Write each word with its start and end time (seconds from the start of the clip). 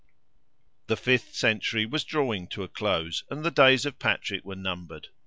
The 0.87 0.97
fifth 0.97 1.35
century 1.35 1.85
was 1.85 2.03
drawing 2.03 2.47
to 2.47 2.63
a 2.63 2.67
close, 2.67 3.23
and 3.29 3.45
the 3.45 3.51
days 3.51 3.85
of 3.85 3.99
Patrick 3.99 4.43
were 4.43 4.55
numbered. 4.55 5.09